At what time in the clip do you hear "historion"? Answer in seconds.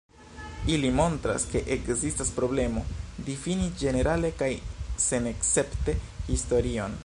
6.33-6.99